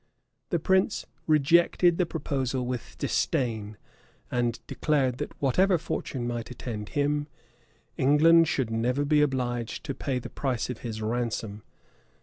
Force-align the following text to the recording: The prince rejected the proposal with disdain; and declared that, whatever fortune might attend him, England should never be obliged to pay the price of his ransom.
The 0.49 0.57
prince 0.57 1.05
rejected 1.27 1.99
the 1.99 2.07
proposal 2.07 2.65
with 2.65 2.97
disdain; 2.97 3.77
and 4.31 4.59
declared 4.65 5.19
that, 5.19 5.39
whatever 5.39 5.77
fortune 5.77 6.25
might 6.25 6.49
attend 6.49 6.89
him, 6.97 7.27
England 7.99 8.47
should 8.47 8.71
never 8.71 9.05
be 9.05 9.21
obliged 9.21 9.83
to 9.83 9.93
pay 9.93 10.17
the 10.17 10.27
price 10.27 10.71
of 10.71 10.79
his 10.79 11.03
ransom. 11.03 11.61